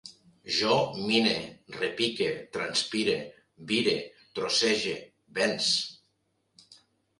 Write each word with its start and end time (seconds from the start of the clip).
Jo 0.59 0.77
mine, 1.09 1.33
repique, 1.75 2.31
transpire, 2.57 3.19
vire, 3.73 3.95
trossege, 4.41 4.99
venç 5.41 5.71